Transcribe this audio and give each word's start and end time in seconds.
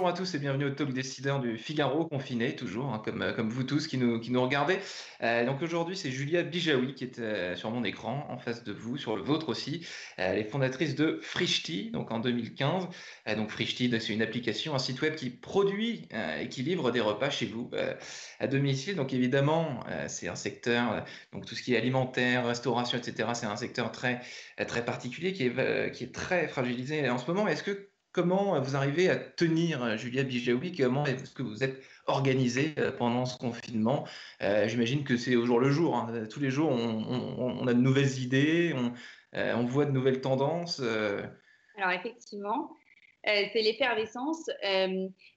bonjour 0.00 0.14
à 0.14 0.16
tous 0.16 0.34
et 0.34 0.38
bienvenue 0.38 0.64
au 0.64 0.70
Talk 0.70 0.94
Décideur 0.94 1.40
du 1.40 1.58
Figaro 1.58 2.06
confiné, 2.06 2.56
toujours, 2.56 2.94
hein, 2.94 3.02
comme, 3.04 3.20
euh, 3.20 3.34
comme 3.34 3.50
vous 3.50 3.64
tous 3.64 3.86
qui 3.86 3.98
nous, 3.98 4.18
qui 4.18 4.30
nous 4.30 4.40
regardez. 4.40 4.78
Euh, 5.22 5.44
donc 5.44 5.60
aujourd'hui, 5.60 5.94
c'est 5.94 6.10
Julia 6.10 6.42
Bijawi 6.42 6.94
qui 6.94 7.04
est 7.04 7.18
euh, 7.18 7.54
sur 7.54 7.70
mon 7.70 7.84
écran, 7.84 8.26
en 8.30 8.38
face 8.38 8.64
de 8.64 8.72
vous, 8.72 8.96
sur 8.96 9.14
le 9.14 9.22
vôtre 9.22 9.50
aussi. 9.50 9.86
elle 10.16 10.38
est 10.38 10.44
fondatrice 10.44 10.94
de 10.94 11.18
Frishti, 11.20 11.90
donc 11.90 12.12
en 12.12 12.18
2015. 12.18 12.88
donc 13.36 13.50
Frishti, 13.50 13.90
c'est 14.00 14.14
une 14.14 14.22
application, 14.22 14.74
un 14.74 14.78
site 14.78 15.02
web 15.02 15.16
qui 15.16 15.28
produit 15.28 16.08
et 16.40 16.48
qui 16.48 16.62
livre 16.62 16.90
des 16.92 17.00
repas 17.02 17.28
chez 17.28 17.44
vous 17.44 17.70
à 18.38 18.46
domicile. 18.46 18.96
Donc 18.96 19.12
évidemment, 19.12 19.84
c'est 20.08 20.28
un 20.28 20.34
secteur, 20.34 21.04
donc 21.34 21.44
tout 21.44 21.54
ce 21.54 21.62
qui 21.62 21.74
est 21.74 21.76
alimentaire, 21.76 22.46
restauration, 22.46 22.96
etc., 22.96 23.28
c'est 23.34 23.46
un 23.46 23.56
secteur 23.56 23.92
très, 23.92 24.22
très 24.66 24.82
particulier 24.82 25.34
qui 25.34 25.44
est, 25.44 25.92
qui 25.92 26.04
est 26.04 26.14
très 26.14 26.48
fragilisé 26.48 27.06
en 27.10 27.18
ce 27.18 27.26
moment. 27.26 27.46
Est-ce 27.46 27.62
que 27.62 27.89
Comment 28.12 28.60
vous 28.60 28.74
arrivez 28.74 29.08
à 29.08 29.16
tenir, 29.16 29.84
euh, 29.84 29.96
Julia 29.96 30.24
Bijaoui 30.24 30.72
Comment 30.72 31.06
est-ce 31.06 31.32
que 31.32 31.44
vous 31.44 31.62
êtes 31.62 31.80
organisée 32.06 32.74
euh, 32.78 32.90
pendant 32.90 33.24
ce 33.24 33.38
confinement? 33.38 34.04
Euh, 34.42 34.66
J'imagine 34.66 35.04
que 35.04 35.16
c'est 35.16 35.36
au 35.36 35.46
jour 35.46 35.60
le 35.60 35.70
jour. 35.70 35.96
Hein. 35.96 36.26
Tous 36.28 36.40
les 36.40 36.50
jours, 36.50 36.70
on, 36.70 37.66
a 37.68 37.72
de 37.72 37.78
nouvelles 37.78 38.18
idées, 38.18 38.74
on, 39.32 39.64
voit 39.64 39.84
de 39.84 39.92
nouvelles 39.92 40.20
tendances. 40.20 40.80
Alors 40.80 41.92
effectivement, 41.92 42.76
c'est 43.24 43.62
l'effervescence. 43.62 44.48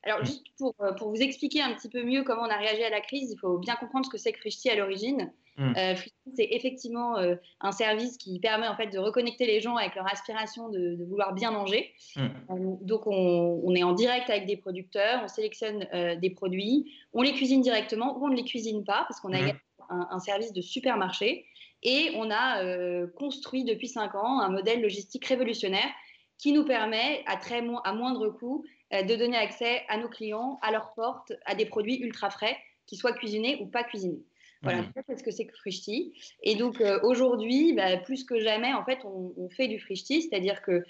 alors 0.04 0.22
mmh. 0.22 0.26
juste 0.26 0.46
pour, 0.58 0.76
pour, 0.98 1.10
vous 1.10 1.22
expliquer 1.22 1.62
un 1.62 1.74
petit 1.74 1.90
peu 1.90 2.04
mieux 2.04 2.24
comment 2.24 2.44
on 2.44 2.50
a 2.50 2.58
réagi 2.58 2.84
à 2.84 2.90
la 2.90 3.02
crise, 3.02 3.32
il 3.32 3.40
faut 3.40 3.58
bien 3.58 3.76
comprendre 3.76 4.06
ce 4.06 4.12
que 4.12 4.18
c'est 4.18 4.32
que 4.32 4.40
Frishti 4.40 4.70
à 4.70 4.76
l'origine. 4.76 5.32
Mm. 5.58 5.74
Euh, 5.78 5.94
c'est 6.36 6.48
effectivement 6.52 7.18
euh, 7.18 7.36
un 7.62 7.72
service 7.72 8.18
qui 8.18 8.40
permet 8.40 8.68
en 8.68 8.76
fait 8.76 8.88
de 8.88 8.98
reconnecter 8.98 9.46
les 9.46 9.62
gens 9.62 9.76
avec 9.76 9.94
leur 9.96 10.12
aspiration 10.12 10.70
de, 10.70 10.98
vouloir 11.08 11.34
bien 11.34 11.52
manger. 11.52 11.94
Mm. 12.16 12.22
Euh, 12.22 12.76
donc 12.82 13.06
on, 13.06 13.76
est 13.76 13.84
en 13.84 13.94
direct 13.94 14.30
avec 14.30 14.46
des 14.46 14.58
producteurs, 14.58 15.22
on 15.24 15.28
sélectionne 15.28 15.88
des 16.20 16.30
produits, 16.30 16.92
on 17.14 17.22
les 17.22 17.34
cuisine 17.34 17.62
directement 17.62 18.18
ou 18.18 18.26
on 18.26 18.30
ne 18.30 18.36
les 18.36 18.44
cuisine 18.44 18.84
pas 18.84 19.06
parce 19.08 19.20
qu'on 19.20 19.34
a 19.34 19.42
mm. 19.42 19.60
un, 19.90 20.20
service 20.20 20.54
de 20.54 20.62
supermarché 20.62 21.46
et 21.84 22.12
on 22.16 22.32
a 22.32 23.08
construit 23.18 23.64
depuis 23.64 23.88
cinq 23.88 24.16
ans 24.16 24.40
un 24.40 24.50
modèle 24.50 24.82
logistique 24.82 25.26
révolutionnaire 25.26 25.90
qui 26.38 26.52
nous 26.52 26.66
permet 26.66 27.24
à 27.26 27.38
très 27.38 27.64
à 27.84 27.94
moindre 27.94 28.30
coût 28.30 28.66
de 28.92 29.16
donner 29.16 29.38
accès 29.38 29.82
à 29.88 29.98
nos 29.98 30.08
clients, 30.08 30.60
à 30.62 30.72
leur 30.72 30.94
porte, 30.94 31.34
à 31.46 31.56
des 31.56 31.66
produits 31.66 31.98
ultra 32.00 32.30
frais, 32.30 32.58
qui 32.86 32.96
soient 32.96 33.14
cuisinés 33.14 33.58
ou 33.62 33.66
pas 33.66 33.84
cuisinés. 33.84 34.24
Voilà, 34.64 34.84
c'est 35.08 35.20
ce 35.20 35.24
que 35.24 35.32
c'est 35.32 35.46
que 35.46 35.56
Frishti. 35.58 36.14
Et 36.42 36.56
donc 36.56 36.80
euh, 36.80 37.00
aujourd'hui, 37.04 37.74
bah, 37.74 37.98
plus 37.98 38.24
que 38.24 38.40
jamais, 38.40 38.74
en 38.74 38.84
fait, 38.86 39.00
on, 39.04 39.50
fait 39.50 39.68
du 39.68 39.78
Frishti, 39.78 40.22
c'est-à-dire 40.22 40.62
que 40.62 40.84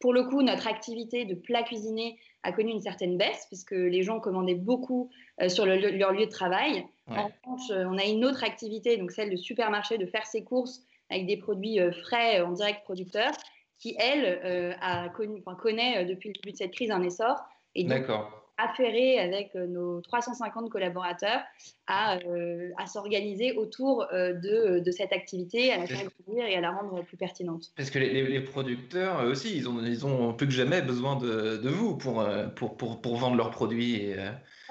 pour 0.00 0.14
le 0.14 0.24
coup, 0.24 0.40
notre 0.40 0.66
activité 0.66 1.26
de 1.26 1.34
plat 1.34 1.62
cuisiné 1.62 2.18
a 2.42 2.52
connu 2.52 2.70
une 2.70 2.80
certaine 2.80 3.18
baisse, 3.18 3.44
puisque 3.48 3.72
les 3.72 4.02
gens 4.02 4.18
commandaient 4.20 4.54
beaucoup 4.54 5.10
euh, 5.42 5.50
sur 5.50 5.66
leur 5.66 6.12
lieu 6.12 6.24
de 6.24 6.30
travail. 6.30 6.86
En 7.08 7.26
revanche, 7.26 7.70
euh, 7.70 7.84
on 7.86 7.98
a 7.98 8.06
une 8.06 8.24
autre 8.24 8.42
activité, 8.42 8.96
donc 8.96 9.10
celle 9.10 9.30
de 9.30 9.36
supermarché, 9.36 9.98
de 9.98 10.06
faire 10.06 10.24
ses 10.24 10.42
courses 10.42 10.82
avec 11.10 11.26
des 11.26 11.36
produits 11.36 11.78
frais 12.04 12.40
en 12.40 12.52
direct 12.52 12.84
producteur, 12.84 13.32
qui, 13.80 13.96
elle, 13.98 14.76
a 14.80 15.08
connu, 15.08 15.42
connaît 15.58 16.04
depuis 16.04 16.28
le 16.28 16.34
début 16.34 16.52
de 16.52 16.56
cette 16.56 16.72
crise 16.72 16.90
un 16.90 17.02
essor. 17.02 17.36
D'accord 17.76 18.49
affairé 18.60 19.18
avec 19.18 19.54
euh, 19.56 19.66
nos 19.66 20.00
350 20.00 20.70
collaborateurs 20.70 21.40
à, 21.86 22.18
euh, 22.18 22.70
à 22.78 22.86
s'organiser 22.86 23.52
autour 23.52 24.06
euh, 24.12 24.32
de, 24.32 24.80
de, 24.80 24.90
cette 24.90 25.12
activité, 25.12 25.72
à 25.72 25.78
la 25.78 25.86
faire 25.86 26.08
grandir 26.24 26.46
et 26.46 26.54
à 26.54 26.60
la 26.60 26.70
rendre 26.70 27.02
plus 27.04 27.16
pertinente. 27.16 27.72
Parce 27.76 27.90
que 27.90 27.98
les, 27.98 28.26
les, 28.26 28.40
producteurs 28.40 29.24
aussi, 29.24 29.56
ils 29.56 29.68
ont, 29.68 29.82
ils 29.84 30.06
ont 30.06 30.34
plus 30.34 30.46
que 30.46 30.52
jamais 30.52 30.82
besoin 30.82 31.16
de, 31.16 31.56
de 31.56 31.68
vous 31.68 31.96
pour, 31.96 32.24
pour, 32.56 32.76
pour, 32.76 33.00
pour, 33.00 33.16
vendre 33.16 33.36
leurs 33.36 33.50
produits 33.50 34.14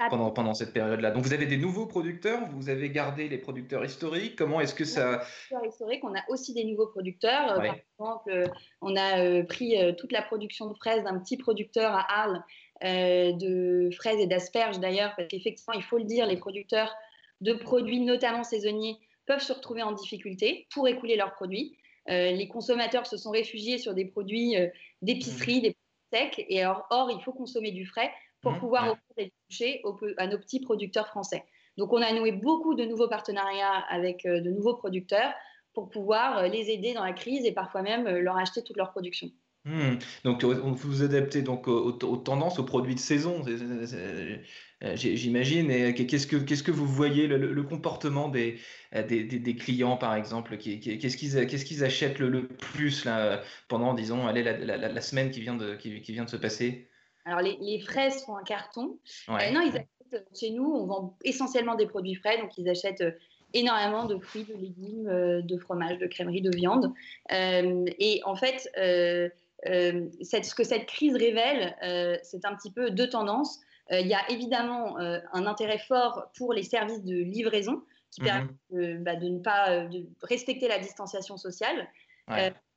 pendant, 0.10 0.32
pendant 0.32 0.54
cette 0.54 0.74
période-là. 0.74 1.12
Donc 1.12 1.24
vous 1.24 1.34
avez 1.34 1.46
des 1.46 1.58
nouveaux 1.58 1.86
producteurs, 1.86 2.48
vous 2.54 2.70
avez 2.70 2.90
gardé 2.90 3.28
les 3.28 3.38
producteurs 3.38 3.84
historiques? 3.84 4.36
Comment 4.38 4.62
est-ce 4.62 4.76
que 4.76 4.86
ça... 4.86 5.22
Historiques, 5.68 6.04
on 6.04 6.16
a 6.16 6.22
aussi 6.30 6.54
des 6.54 6.64
nouveaux 6.64 6.88
producteurs. 6.88 7.56
Par 7.56 7.64
exemple, 7.64 8.52
on 8.82 8.96
a 8.96 9.44
pris 9.44 9.76
toute 9.98 10.12
la 10.12 10.22
production 10.22 10.68
de 10.68 10.74
fraises 10.76 11.04
d'un 11.04 11.20
petit 11.20 11.38
producteur 11.38 11.94
à 11.94 12.22
Arles 12.22 12.44
euh, 12.84 13.34
de 13.34 13.90
fraises 13.94 14.20
et 14.20 14.28
d'asperges 14.28 14.80
d'ailleurs, 14.80 15.14
parce 15.18 15.28
qu'effectivement, 15.28 15.74
il 15.74 15.84
faut 15.84 15.98
le 15.98 16.06
dire, 16.06 16.26
les 16.26 16.38
producteurs 16.38 16.96
de 17.42 17.54
produits, 17.54 18.00
notamment 18.00 18.44
saisonniers, 18.44 18.98
peuvent 19.26 19.42
se 19.42 19.52
retrouver 19.52 19.84
en 19.84 19.92
difficulté 19.92 20.68
pour 20.74 20.88
écouler 20.88 21.18
leurs 21.18 21.34
produits. 21.34 21.78
Euh, 22.10 22.32
les 22.32 22.48
consommateurs 22.48 23.06
se 23.06 23.18
sont 23.18 23.32
réfugiés 23.32 23.78
sur 23.78 23.94
des 23.94 24.06
produits 24.06 24.56
euh, 24.56 24.68
d'épicerie, 25.02 25.60
mmh. 25.60 25.62
des 25.62 25.76
produits 26.12 26.36
secs, 26.38 26.46
et 26.48 26.66
or, 26.66 26.88
or, 26.90 27.12
il 27.12 27.22
faut 27.22 27.34
consommer 27.34 27.72
du 27.72 27.86
frais 27.86 28.12
pour 28.42 28.54
mmh. 28.54 28.60
pouvoir 28.60 28.84
offrir 28.84 29.16
des 29.18 29.34
toucher 29.50 29.82
à 30.18 30.28
nos 30.28 30.38
petits 30.38 30.62
producteurs 30.62 31.08
français. 31.08 31.44
Donc, 31.78 31.92
on 31.92 32.02
a 32.02 32.14
noué 32.14 32.32
beaucoup 32.32 32.76
de 32.76 32.86
nouveaux 32.86 33.10
partenariats 33.10 33.84
avec 33.90 34.24
de 34.24 34.50
nouveaux 34.50 34.76
producteurs 34.76 35.34
pour 35.74 35.90
pouvoir 35.90 36.48
les 36.48 36.72
aider 36.72 36.94
dans 36.94 37.04
la 37.04 37.14
crise 37.14 37.46
et 37.46 37.52
parfois 37.52 37.82
même 37.82 38.08
leur 38.08 38.38
acheter 38.38 38.64
toute 38.64 38.78
leur 38.78 38.92
production. 38.92 39.30
Hmm. 39.66 39.96
Donc, 40.24 40.44
vous 40.44 40.74
vous 40.76 41.04
adaptez 41.04 41.42
donc 41.42 41.68
aux, 41.68 41.92
tendances, 41.92 42.60
aux 42.60 42.64
produits 42.64 42.96
de 42.96 43.00
saison, 43.00 43.44
euh, 43.46 44.96
j'imagine. 44.96 45.70
Et 45.70 45.94
qu'est-ce 45.94 46.28
que 46.28 46.38
qu'est-ce 46.38 46.64
que 46.64 46.72
vous 46.72 46.88
voyez 46.88 47.28
le, 47.28 47.64
comportement 47.64 48.30
des, 48.30 48.58
des, 48.94 49.24
des, 49.24 49.56
clients, 49.56 49.98
par 49.98 50.16
exemple, 50.16 50.58
qu'est-ce 50.58 51.18
qu'ils 51.18 51.48
qu'est-ce 51.48 51.66
qu'ils 51.66 51.84
achètent 51.84 52.20
le, 52.20 52.48
plus 52.48 53.04
là 53.04 53.42
pendant, 53.68 53.94
disons, 53.94 54.28
allez, 54.28 54.44
la, 54.44 54.58
la, 54.58 54.78
la, 54.78 55.02
semaine 55.02 55.30
qui 55.30 55.42
vient 55.42 55.56
de 55.56 55.76
qui, 55.76 56.02
qui 56.02 56.14
vient 56.14 56.24
de 56.24 56.30
se 56.30 56.38
passer? 56.38 56.88
Alors, 57.26 57.42
les, 57.42 57.58
les 57.60 57.82
fraises 57.82 58.24
font 58.24 58.38
un 58.38 58.44
carton. 58.44 58.98
Euh, 59.28 59.52
non, 59.52 59.62
ils 59.62 59.76
achètent 59.76 60.28
chez 60.40 60.52
nous. 60.52 60.64
On 60.64 60.86
vend 60.86 61.18
essentiellement 61.26 61.76
des 61.76 61.86
produits 61.86 62.16
frais, 62.16 62.38
donc 62.38 62.58
ils 62.58 62.70
achètent 62.70 63.02
euh, 63.02 63.12
énormément 63.54 64.06
de 64.06 64.18
fruits, 64.18 64.46
de 64.46 64.56
légumes, 64.56 65.42
de 65.42 65.58
fromage, 65.58 65.98
de 65.98 66.08
crèmerie, 66.08 66.42
de 66.42 66.56
viande. 66.56 66.94
et 67.30 68.22
en 68.24 68.36
fait 68.36 68.70
euh, 68.78 69.28
ce 69.66 70.56
que 70.56 70.64
cette 70.64 70.86
crise 70.86 71.16
révèle, 71.16 71.76
euh, 71.84 72.18
c'est 72.24 72.46
un 72.46 72.56
petit 72.56 72.72
peu 72.72 72.92
deux 72.92 73.10
tendances. 73.10 73.60
Euh, 73.92 74.00
il 74.00 74.08
y 74.08 74.14
a 74.14 74.30
évidemment 74.30 74.98
un 74.98 75.46
intérêt 75.46 75.80
fort 75.80 76.32
pour 76.38 76.54
les 76.54 76.64
services 76.64 77.04
de 77.04 77.16
livraison 77.16 77.82
qui 78.12 78.22
permettent 78.22 78.52
mhm. 78.72 79.04
bah, 79.04 79.16
de, 79.16 79.28
ne 79.28 79.40
pas 79.40 79.86
de 79.86 80.06
respecter 80.24 80.68
la 80.68 80.80
distanciation 80.80 81.38
sociale. 81.38 81.88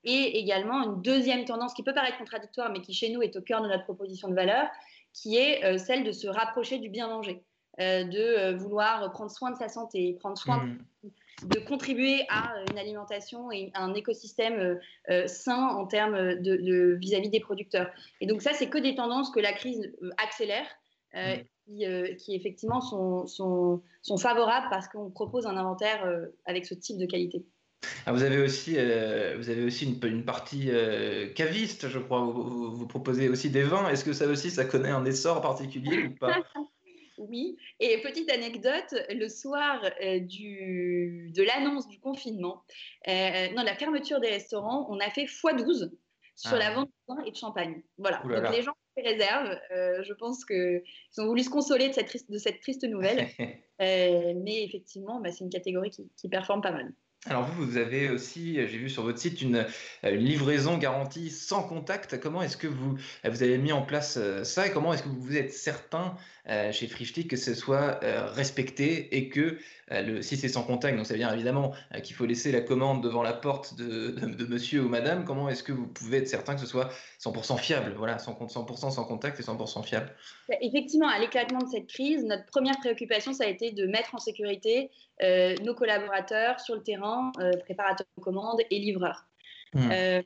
et 0.05 0.39
également 0.39 0.83
une 0.83 1.03
deuxième 1.03 1.45
tendance 1.45 1.75
qui 1.75 1.83
peut 1.83 1.95
paraître 1.95 2.19
contradictoire, 2.19 2.71
mais 2.73 2.81
qui 2.81 2.93
chez 2.93 3.11
nous 3.11 3.23
est 3.23 3.37
au 3.37 3.43
cœur 3.43 3.63
de 3.63 3.69
notre 3.69 3.85
proposition 3.85 4.29
de 4.29 4.35
valeur, 4.35 4.67
qui 5.13 5.37
est 5.37 5.79
celle 5.79 6.05
de 6.05 6.13
se 6.13 6.27
rapprocher 6.27 6.79
du 6.79 6.89
bien 6.89 7.07
manger, 7.09 7.45
de 7.79 8.55
vouloir 8.55 9.13
prendre 9.13 9.31
soin 9.31 9.53
de 9.53 9.57
sa 9.57 9.69
santé, 9.69 10.17
prendre 10.21 10.37
soin 10.37 10.65
mhm 10.65 10.79
de 11.05 11.11
contribuer 11.67 12.25
à 12.29 12.55
une 12.71 12.79
alimentation 12.79 13.51
et 13.51 13.71
un 13.75 13.95
écosystème 13.95 14.59
euh, 14.59 14.75
euh, 15.11 15.27
sain 15.27 15.69
en 15.69 15.87
termes 15.87 16.35
de 16.37 16.97
vis-à-vis 17.01 17.31
des 17.31 17.41
producteurs. 17.41 17.91
Et 18.21 18.27
donc 18.27 18.43
ça, 18.43 18.53
c'est 18.53 18.69
que 18.69 18.79
des 18.79 18.95
tendances 18.95 19.31
que 19.31 19.41
la 19.41 19.53
crise 19.53 19.93
euh, 20.03 20.11
accélère. 20.23 20.67
Mm. 21.15 22.17
qui, 22.17 22.35
effectivement 22.35 22.81
sont, 22.81 23.27
sont, 23.27 23.83
sont 24.01 24.17
favorables 24.17 24.69
parce 24.71 24.89
qu'on 24.89 25.11
propose 25.11 25.47
un 25.47 25.59
inventaire 25.59 26.11
avec 26.47 26.65
ce 26.65 26.73
type 26.73 26.97
de 26.97 27.05
qualité. 27.05 27.45
Ah, 28.07 28.13
vous 28.13 28.23
avez 28.23 28.39
aussi, 28.39 28.77
vous 28.77 29.51
avez 29.51 29.63
aussi 29.63 29.85
une, 29.85 30.09
une 30.09 30.25
partie 30.25 30.71
caviste, 31.35 31.91
je 31.91 31.99
crois. 31.99 32.23
Vous, 32.23 32.75
vous, 32.75 32.87
proposez 32.87 33.29
aussi 33.29 33.51
des 33.51 33.63
vins. 33.63 33.91
Est-ce 33.91 34.07
que 34.07 34.15
ça 34.15 34.27
aussi, 34.27 34.51
ça 34.51 34.65
connaît 34.65 34.89
un 34.89 35.05
essor 35.05 35.43
particulier 35.43 36.05
ou 36.07 36.15
pas? 36.15 36.39
Oui, 37.29 37.57
et 37.79 38.01
petite 38.01 38.31
anecdote, 38.31 38.95
le 39.11 39.29
soir 39.29 39.81
euh, 40.03 40.19
du, 40.19 41.31
de 41.33 41.43
l'annonce 41.45 41.87
du 41.87 42.01
confinement, 42.01 42.65
euh, 43.07 43.49
non, 43.53 43.63
la 43.63 43.77
fermeture 43.77 44.19
des 44.19 44.31
restaurants, 44.31 44.87
on 44.91 44.99
a 44.99 45.09
fait 45.11 45.27
x12 45.27 45.93
sur 46.35 46.57
la 46.57 46.69
ah. 46.69 46.75
vente 46.75 46.89
de 46.89 47.15
vin 47.15 47.25
et 47.25 47.31
de 47.31 47.37
champagne. 47.37 47.83
Voilà, 47.97 48.23
donc 48.25 48.53
les 48.53 48.63
gens 48.63 48.75
se 48.97 49.05
réservent. 49.05 49.57
Euh, 49.71 50.03
je 50.03 50.13
pense 50.15 50.45
qu'ils 50.45 50.83
ont 51.19 51.27
voulu 51.27 51.45
se 51.45 51.51
consoler 51.51 51.89
de 51.89 51.95
cette 51.95 52.09
triste, 52.09 52.29
de 52.29 52.39
cette 52.39 52.61
triste 52.61 52.83
nouvelle. 52.85 53.29
mais 53.79 54.65
effectivement, 54.65 55.21
bah, 55.21 55.31
c'est 55.31 55.45
une 55.45 55.51
catégorie 55.51 55.91
qui, 55.91 56.11
qui 56.17 56.29
performe 56.29 56.61
pas 56.61 56.73
mal. 56.73 56.93
Alors 57.27 57.45
vous, 57.45 57.65
vous 57.65 57.77
avez 57.77 58.11
aussi, 58.11 58.55
j'ai 58.55 58.79
vu 58.79 58.91
sur 58.91 59.05
votre 59.05 59.19
site, 59.19 59.43
une, 59.43 59.65
livraison 60.03 60.77
garantie 60.77 61.31
sans 61.31 61.63
contact. 61.63 62.19
Comment 62.19 62.43
est-ce 62.43 62.57
que 62.57 62.67
vous, 62.67 62.99
vous 63.25 63.43
avez 63.43 63.59
mis 63.59 63.71
en 63.71 63.83
place 63.83 64.19
ça 64.43 64.67
et 64.67 64.73
comment 64.73 64.93
est-ce 64.93 65.05
que 65.05 65.09
vous 65.09 65.37
êtes 65.37 65.53
certain 65.53 66.17
euh, 66.49 66.73
chez 66.73 66.89
Frishti 66.89 67.29
que 67.29 67.37
ce 67.37 67.55
soit 67.55 68.03
euh, 68.03 68.27
respecté 68.27 69.17
et 69.17 69.29
que 69.29 69.59
euh, 69.93 70.21
si 70.23 70.37
c'est 70.37 70.49
sans 70.49 70.65
contact, 70.65 70.97
donc 70.97 71.07
ça 71.07 71.15
veut 71.15 71.21
dire 71.21 71.33
évidemment 71.33 71.73
qu'il 72.03 72.17
faut 72.17 72.27
laisser 72.27 72.51
la 72.51 72.63
commande 72.63 73.01
devant 73.01 73.23
la 73.23 73.33
porte 73.33 73.77
de, 73.77 74.11
de, 74.11 74.45
monsieur 74.47 74.83
ou 74.83 74.89
madame, 74.89 75.25
comment 75.25 75.49
est-ce 75.49 75.63
que 75.63 75.71
vous 75.71 75.87
pouvez 75.87 76.19
être 76.19 76.27
certain 76.27 76.57
que 76.57 76.61
ce 76.61 76.67
soit 76.67 76.89
100% 77.21 77.59
fiable? 77.59 77.95
Voilà, 77.97 78.17
100% 78.17 78.91
sans 78.91 79.05
contact 79.05 79.39
et 79.39 79.45
100% 79.45 79.85
fiable. 79.85 80.13
Bah, 80.49 80.57
effectivement, 80.61 81.09
à 81.09 81.21
l'éclatement 81.21 81.61
de 81.61 81.69
cette 81.69 81.87
crise, 81.87 82.25
notre 82.25 82.47
première 82.47 82.77
préoccupation, 82.79 83.33
ça 83.33 83.45
a 83.45 83.47
été 83.47 83.71
de 83.71 83.87
mettre 83.87 84.17
en 84.17 84.19
sécurité 84.19 84.91
nos 85.63 85.77
collaborateurs 85.77 86.59
sur 86.59 86.75
le 86.75 86.83
terrain, 86.83 87.12
préparateurs 87.65 88.07
de 88.17 88.23
commandes 88.23 88.61
et 88.71 88.79
livreurs. 88.79 89.27
Mmh. 89.75 90.21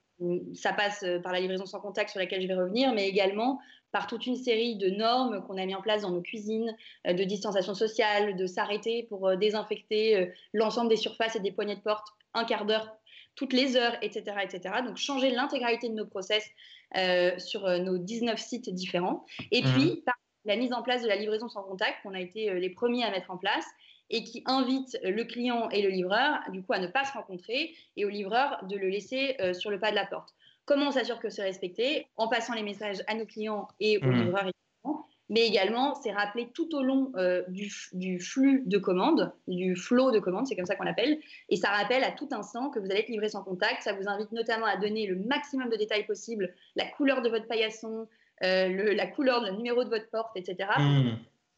ça 0.55 0.73
passe 0.73 1.05
par 1.23 1.33
la 1.33 1.39
livraison 1.39 1.67
sans 1.67 1.79
contact 1.79 2.11
sur 2.11 2.19
laquelle 2.19 2.43
je 2.43 2.49
vais 2.49 2.57
revenir, 2.57 2.93
mais 2.93 3.09
également 3.09 3.61
par 3.93 4.09
toute 4.09 4.27
une 4.27 4.35
série 4.35 4.75
de 4.75 4.91
normes 4.91 5.45
qu'on 5.47 5.57
a 5.57 5.65
mis 5.65 5.75
en 5.77 5.81
place 5.81 6.03
dans 6.03 6.11
nos 6.11 6.21
cuisines, 6.21 6.77
de 7.07 7.23
distanciation 7.23 7.75
sociale, 7.75 8.35
de 8.35 8.47
s'arrêter 8.47 9.05
pour 9.05 9.37
désinfecter 9.37 10.33
l'ensemble 10.53 10.89
des 10.89 10.97
surfaces 10.97 11.37
et 11.37 11.41
des 11.41 11.53
poignées 11.53 11.77
de 11.77 11.81
porte 11.81 12.09
un 12.35 12.45
quart 12.45 12.67
d'heure 12.67 12.97
toutes 13.37 13.53
les 13.53 13.77
heures, 13.77 13.97
etc. 14.03 14.37
etc. 14.43 14.83
Donc 14.85 14.97
changer 14.97 15.31
l'intégralité 15.31 15.89
de 15.89 15.95
nos 15.95 16.07
process 16.07 16.45
sur 17.39 17.69
nos 17.79 17.99
19 17.99 18.41
sites 18.41 18.71
différents. 18.71 19.25
Et 19.53 19.63
mmh. 19.63 19.73
puis, 19.73 20.03
par 20.05 20.17
la 20.45 20.57
mise 20.57 20.73
en 20.73 20.83
place 20.83 21.03
de 21.03 21.09
la 21.09 21.17
livraison 21.17 21.49
sans 21.49 21.63
contact, 21.63 22.03
qu'on 22.03 22.15
a 22.15 22.21
été 22.21 22.53
les 22.59 22.71
premiers 22.71 23.05
à 23.05 23.11
mettre 23.11 23.31
en 23.31 23.37
place, 23.37 23.67
et 24.11 24.25
qui 24.25 24.43
invite 24.47 24.99
le 25.03 25.25
client 25.25 25.69
et 25.71 25.83
le 25.83 25.89
livreur, 25.89 26.39
du 26.53 26.63
coup, 26.63 26.73
à 26.73 26.79
ne 26.79 26.87
pas 26.87 27.05
se 27.05 27.13
rencontrer 27.13 27.75
et 27.97 28.05
au 28.05 28.09
livreur 28.09 28.65
de 28.69 28.77
le 28.77 28.89
laisser 28.89 29.37
euh, 29.41 29.53
sur 29.53 29.71
le 29.71 29.81
pas 29.81 29.91
de 29.91 29.97
la 29.97 30.07
porte. 30.07 30.35
Comment 30.65 30.89
on 30.89 30.93
s'assure 30.93 31.21
que 31.21 31.29
c'est 31.29 31.43
respecté? 31.43 32.07
En 32.17 32.29
passant 32.29 32.55
les 32.55 32.63
messages 32.63 33.03
à 33.07 33.15
nos 33.15 33.27
clients 33.27 33.69
et 33.81 33.99
aux 33.99 34.07
mmh. 34.07 34.25
livreurs 34.25 34.51
mais 35.29 35.45
également, 35.45 35.95
c'est 35.97 36.13
rappelé 36.13 36.49
tout 36.55 36.73
au 36.75 36.83
long 36.83 37.11
euh, 37.17 37.43
du, 37.49 37.73
du, 37.93 38.21
flux 38.21 38.63
de 38.67 38.79
commandes, 38.79 39.33
du 39.49 39.75
flow 39.75 40.13
de 40.13 40.21
commandes, 40.21 40.47
c'est 40.47 40.55
comme 40.55 40.67
ça 40.67 40.77
qu'on 40.77 40.85
l'appelle, 40.85 41.19
et 41.49 41.57
ça 41.57 41.71
rappelle 41.71 42.05
à 42.05 42.13
tout 42.13 42.29
instant 42.31 42.71
que 42.71 42.79
vous 42.79 42.87
allez 42.87 43.01
être 43.01 43.09
livré 43.09 43.29
sans 43.29 43.43
contact. 43.43 43.83
Ça 43.83 43.93
vous 43.93 44.09
invite 44.09 44.31
notamment 44.31 44.67
à 44.67 44.77
donner 44.77 45.07
le 45.07 45.17
maximum 45.17 45.69
de 45.69 45.77
détails 45.77 46.07
possible, 46.07 46.55
la 46.77 46.87
couleur 46.87 47.23
de 47.23 47.29
votre 47.29 47.49
paillasson, 47.49 48.07
euh, 48.45 48.69
le, 48.69 48.93
la 48.93 49.07
couleur, 49.07 49.43
le 49.43 49.51
numéro 49.57 49.83
de 49.83 49.89
votre 49.89 50.09
porte, 50.11 50.37
etc 50.37 50.69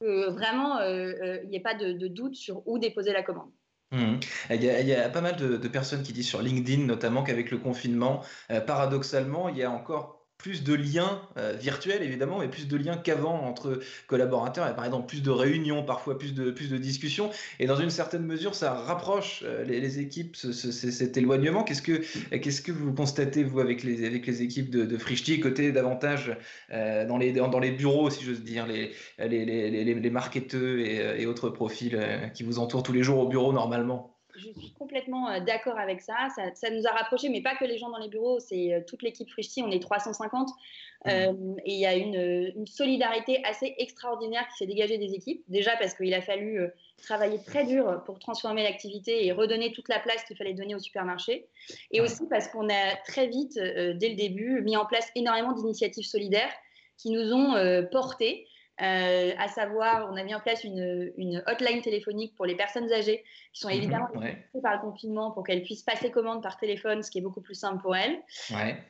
que 0.00 0.31
vraiment 0.31 0.79
euh, 0.79 1.12
euh, 1.23 1.41
il 1.45 1.50
n'y 1.50 1.56
ait 1.56 1.61
pas 1.61 1.75
de, 1.75 1.93
doute 2.09 2.35
sur 2.35 2.67
où 2.67 2.79
déposer 2.79 3.12
la 3.12 3.23
commande. 3.23 3.50
Mmh. 3.91 4.21
Il, 4.50 4.62
y 4.62 4.95
a, 4.95 5.09
pas 5.09 5.23
mal 5.23 5.37
de, 5.37 5.56
personnes 5.69 6.03
qui 6.03 6.12
disent 6.12 6.29
sur 6.29 6.43
LinkedIn 6.43 6.85
notamment 6.85 7.23
qu'avec 7.23 7.50
le 7.50 7.56
confinement, 7.56 8.23
euh, 8.50 8.61
paradoxalement, 8.61 9.49
il 9.49 9.56
y 9.56 9.62
a 9.62 9.71
encore 9.71 10.18
plus 10.38 10.62
de 10.62 10.73
liens 10.73 11.20
euh, 11.37 11.52
virtuels 11.58 12.02
évidemment, 12.02 12.38
mais 12.38 12.49
plus 12.49 12.69
de 12.69 12.76
liens 12.76 12.96
qu'avant 12.96 13.43
entre 13.44 13.81
collaborateurs, 14.06 14.69
et 14.69 14.75
par 14.75 14.85
exemple 14.85 15.08
plus 15.08 15.23
de 15.23 15.31
réunions, 15.31 15.82
parfois 15.82 16.17
plus 16.17 16.32
de, 16.32 16.52
plus 16.52 16.70
de 16.70 16.79
discussions, 16.79 17.31
et 17.58 17.67
dans 17.67 17.76
une 17.76 17.90
certaine 17.90 18.25
mesure 18.25 18.55
ça 18.55 18.73
rapproche 18.75 19.43
euh, 19.44 19.64
les, 19.64 19.99
équipes, 19.99 20.37
cet 20.37 21.17
éloignement. 21.17 21.64
Qu'est-ce 21.64 21.82
que, 21.82 22.02
qu'est-ce 22.37 22.62
que 22.62 22.70
vous 22.70 22.94
constatez 22.94 23.43
vous 23.43 23.58
avec 23.58 23.82
les, 23.82 24.06
avec 24.06 24.26
les 24.26 24.43
équipes 24.43 24.70
de, 24.70 24.85
de 24.85 24.96
Frichti, 24.96 25.40
côté 25.40 25.73
davantage 25.73 26.37
euh, 26.70 27.05
dans, 27.05 27.19
les, 27.19 27.32
dans, 27.32 27.58
les 27.58 27.73
bureaux, 27.73 28.08
si 28.08 28.25
j'ose 28.25 28.43
dire, 28.43 28.67
les, 28.67 28.93
les, 29.19 29.44
les, 29.44 29.94
les 29.94 30.11
marketeurs 30.11 30.79
et, 30.79 31.23
et, 31.23 31.26
autres 31.26 31.50
profils 31.50 31.99
qui 32.35 32.44
vous 32.44 32.61
entourent 32.61 32.85
tous 32.85 32.93
les 32.93 33.02
jours 33.02 33.19
au 33.19 33.29
bureau 33.29 33.52
normalement? 33.52 34.18
Je 34.38 34.50
suis 34.58 34.73
complètement 34.79 35.29
euh, 35.29 35.40
d'accord 35.40 35.79
avec 35.79 36.00
ça. 36.00 36.14
ça. 36.55 36.70
nous 36.70 36.87
a 36.87 36.90
rapprochés, 36.90 37.29
mais 37.29 37.43
pas 37.43 37.56
que 37.56 37.64
les 37.64 37.79
gens 37.79 37.90
dans 37.90 37.99
les 37.99 38.08
bureaux, 38.08 38.40
c'est 38.40 38.73
euh, 38.73 38.81
toute 38.87 39.02
l'équipe 39.02 39.29
Frischti, 39.29 39.62
on 39.62 39.70
est 39.70 39.82
350. 39.82 40.49
Mmh. 40.49 41.08
Euh, 41.08 41.32
et 41.64 41.73
il 41.73 41.81
y 41.81 41.87
a 41.87 41.94
une, 41.94 42.67
solidarité 42.67 43.43
assez 43.44 43.75
extraordinaire 43.79 44.46
qui 44.49 44.56
s'est 44.58 44.67
dégagée 44.67 44.99
des 44.99 45.14
équipes. 45.14 45.43
Déjà 45.49 45.76
parce 45.76 45.94
qu'il 45.94 46.12
a 46.14 46.23
fallu 46.23 46.61
travailler 47.02 47.38
très 47.44 47.64
dur 47.64 48.02
pour 48.05 48.19
transformer 48.19 48.62
l'activité 48.62 49.26
et 49.26 49.32
redonner 49.32 49.73
toute 49.73 49.88
la 49.88 50.00
place 50.00 50.25
qu'il 50.25 50.37
fallait 50.37 50.55
donner 50.55 50.75
au 50.75 50.81
supermarché. 50.81 51.46
Et 51.90 52.00
aussi 52.00 52.26
parce 52.29 52.49
qu'on 52.49 52.69
a 52.69 52.96
très 53.06 53.26
vite, 53.29 53.55
dès 53.55 54.08
le 54.08 54.17
début, 54.17 54.62
mis 54.62 54.76
en 54.76 54.87
place 54.87 55.08
énormément 55.14 55.52
d'initiatives 55.52 56.05
solidaires 56.05 56.52
qui 56.96 57.11
nous 57.11 57.32
ont 57.32 57.55
portés. 57.93 58.46
Euh, 58.81 59.33
à 59.39 59.49
savoir, 59.49 60.09
on 60.11 60.17
a 60.17 60.23
mis 60.23 60.35
en 60.35 60.41
place 60.41 60.63
une, 60.63 61.43
hotline 61.47 61.83
téléphonique 61.83 62.35
pour 62.37 62.47
les 62.47 62.55
personnes 62.55 62.93
âgées 62.93 63.25
qui 63.53 63.61
sont 63.61 63.69
mhm, 63.69 63.75
évidemment 63.75 64.09
mmh, 64.15 64.61
par 64.63 64.75
le 64.75 64.81
confinement 64.81 65.33
pour 65.33 65.45
qu'elles 65.45 65.63
puissent 65.63 65.83
passer 65.83 66.11
commande 66.11 66.43
par 66.43 66.59
téléphone, 66.59 67.03
ce 67.03 67.11
qui 67.11 67.19
est 67.19 67.23
beaucoup 67.23 67.41
plus 67.41 67.57
simple 67.57 67.83
pour 67.83 67.97
elles. 67.97 68.19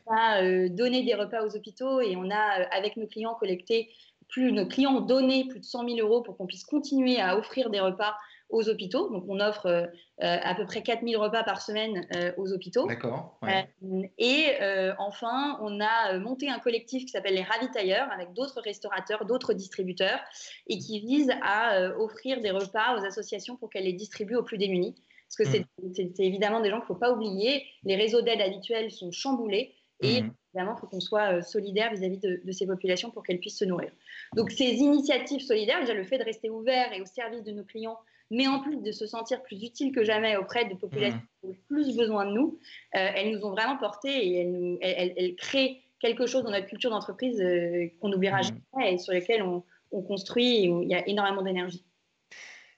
On 0.06 0.14
a 0.14 0.42
euh, 0.42 0.68
donné 0.68 1.04
des 1.04 1.14
repas 1.14 1.42
aux 1.44 1.56
hôpitaux 1.56 2.00
et 2.00 2.16
on 2.16 2.30
a, 2.30 2.60
euh, 2.60 2.64
avec 2.70 2.96
nos 2.96 3.06
clients, 3.06 3.34
collecté 3.34 3.88
plus, 4.28 4.52
nos 4.52 4.66
clients 4.66 4.96
ont 4.96 5.00
donné 5.00 5.46
plus 5.48 5.60
de 5.60 5.64
100 5.64 5.88
000 5.88 6.06
euros 6.06 6.22
pour 6.22 6.36
qu'on 6.36 6.46
puisse 6.46 6.64
continuer 6.64 7.18
à 7.18 7.38
offrir 7.38 7.70
des 7.70 7.80
repas 7.80 8.14
aux 8.50 8.68
hôpitaux. 8.68 9.08
Donc, 9.10 9.24
on 9.28 9.40
offre 9.40 9.66
euh, 9.66 9.82
euh, 10.22 10.38
à 10.42 10.54
peu 10.54 10.64
près 10.64 10.82
4000 10.82 11.16
repas 11.16 11.44
par 11.44 11.60
semaine 11.60 12.06
euh, 12.14 12.32
aux 12.36 12.52
hôpitaux. 12.52 12.86
D'accord. 12.86 13.38
et 14.18 14.46
enfin, 14.98 15.58
on 15.62 15.80
a 15.80 16.18
monté 16.18 16.48
un 16.48 16.58
collectif 16.58 17.04
qui 17.04 17.10
s'appelle 17.10 17.34
les 17.34 17.42
Ravitailleurs 17.42 18.10
avec 18.12 18.32
d'autres 18.32 18.60
restaurateurs, 18.60 19.24
d'autres 19.26 19.52
distributeurs 19.52 20.20
et 20.66 20.78
qui 20.78 21.00
vise 21.00 21.30
à 21.42 21.90
offrir 21.98 22.40
des 22.40 22.50
repas 22.50 22.98
aux 22.98 23.04
associations 23.04 23.56
pour 23.56 23.70
qu'elles 23.70 23.84
les 23.84 23.92
distribuent 23.92 24.36
aux 24.36 24.42
plus 24.42 24.58
démunis. 24.58 24.94
Parce 25.28 25.50
que 25.50 25.58
hmm. 25.58 25.92
c'est 25.94 26.24
évidemment 26.24 26.60
des 26.60 26.70
gens 26.70 26.76
qu'il 26.76 26.84
ne 26.84 26.94
faut 26.94 26.94
pas 26.94 27.12
oublier. 27.12 27.64
Les 27.84 27.96
réseaux 27.96 28.22
d'aide 28.22 28.40
habituels 28.40 28.90
sont 28.90 29.10
chamboulés. 29.10 29.74
Et 30.00 30.22
hmm. 30.22 30.30
évidemment, 30.54 30.74
il 30.76 30.80
faut 30.80 30.86
qu'on 30.86 31.00
soit 31.00 31.42
solidaire 31.42 31.92
vis-à-vis 31.92 32.18
de, 32.18 32.40
de, 32.42 32.52
ces 32.52 32.66
populations 32.66 33.10
pour 33.10 33.22
qu'elles 33.24 33.40
puissent 33.40 33.58
se 33.58 33.64
nourrir. 33.66 33.90
Donc, 34.34 34.50
ces 34.50 34.64
initiatives 34.64 35.40
solidaires, 35.40 35.80
déjà 35.80 35.92
le 35.92 36.04
fait 36.04 36.18
de 36.18 36.24
rester 36.24 36.48
ouvert 36.48 36.92
et 36.94 37.02
au 37.02 37.04
service 37.04 37.42
de 37.42 37.52
nos 37.52 37.64
clients 37.64 37.98
mais 38.30 38.46
en 38.46 38.60
plus 38.60 38.76
de 38.82 38.92
se 38.92 39.06
sentir 39.06 39.42
plus 39.42 39.62
utile 39.62 39.92
que 39.92 40.04
jamais 40.04 40.36
auprès 40.36 40.66
de 40.66 40.74
populations 40.74 41.18
mmh. 41.18 41.40
qui 41.40 41.46
ont 41.46 41.56
plus 41.68 41.96
besoin 41.96 42.26
de 42.26 42.32
nous, 42.32 42.58
euh, 42.94 43.10
elles 43.14 43.32
nous 43.32 43.44
ont 43.44 43.50
vraiment 43.50 43.76
porté 43.76 44.08
et 44.08 44.40
elles, 44.40 44.52
nous, 44.52 44.78
elles, 44.80 45.34
créent 45.36 45.82
quelque 46.00 46.26
chose 46.26 46.44
dans 46.44 46.50
notre 46.50 46.66
culture 46.66 46.90
d'entreprise 46.90 47.40
euh, 47.40 47.88
qu'on 48.00 48.08
n'oubliera 48.08 48.40
mmh. 48.40 48.44
jamais 48.74 48.94
et 48.94 48.98
sur 48.98 49.14
lequel 49.14 49.42
on, 49.42 49.64
construit 50.06 50.64
et 50.64 50.68
où 50.68 50.82
il 50.82 50.88
y 50.90 50.94
a 50.94 51.08
énormément 51.08 51.40
d'énergie. 51.40 51.82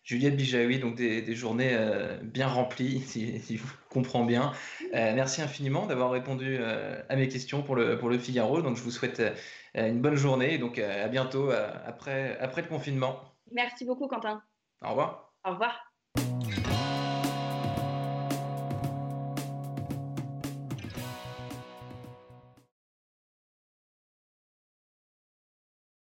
Juliette 0.05 0.37
Bijaoui, 0.37 0.79
donc 0.79 0.94
des, 0.94 1.35
journées 1.35 1.73
euh, 1.73 2.19
bien 2.23 2.46
remplies, 2.46 3.00
si, 3.06 3.38
si, 3.41 3.56
je 3.56 3.64
comprends 3.88 4.25
bien. 4.25 4.53
merci 4.93 5.43
infiniment 5.43 5.87
d'avoir 5.87 6.12
répondu 6.12 6.58
à 6.58 7.17
mes 7.17 7.29
questions 7.29 7.62
pour 7.62 7.75
le, 7.75 7.99
pour 7.99 8.08
le 8.08 8.19
Figaro. 8.19 8.62
Donc, 8.62 8.76
je 8.76 8.82
vous 8.82 8.93
souhaite 8.93 9.20
une 9.75 10.00
bonne 10.00 10.14
journée 10.14 10.55
et 10.55 10.58
donc 10.58 10.79
à 10.79 11.08
bientôt 11.08 11.50
après, 11.50 12.38
après 12.38 12.62
le 12.62 12.69
confinement. 12.69 13.20
Merci 13.50 13.85
beaucoup, 13.85 14.06
Quentin. 14.06 14.41
Au 14.82 14.91
revoir. 14.91 15.30
Au 15.45 15.51
revoir. 15.51 15.90